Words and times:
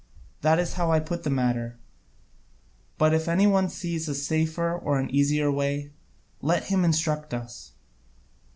That 0.41 0.57
is 0.57 0.73
how 0.73 0.91
I 0.91 0.99
put 0.99 1.21
the 1.21 1.29
matter, 1.29 1.77
but 2.97 3.13
if 3.13 3.27
any 3.27 3.45
one 3.45 3.69
sees 3.69 4.09
a 4.09 4.15
safer 4.15 4.75
or 4.75 4.97
an 4.97 5.11
easier 5.11 5.51
way, 5.51 5.91
let 6.41 6.63
him 6.63 6.83
instruct 6.83 7.35
us." 7.35 7.73